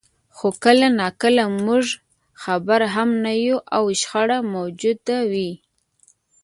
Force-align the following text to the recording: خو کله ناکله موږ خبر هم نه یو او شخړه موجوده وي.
خو 0.35 0.47
کله 0.63 0.87
ناکله 0.99 1.43
موږ 1.65 1.85
خبر 2.41 2.81
هم 2.95 3.09
نه 3.23 3.31
یو 3.45 3.57
او 3.75 3.83
شخړه 4.01 4.37
موجوده 4.55 5.17
وي. 5.31 5.51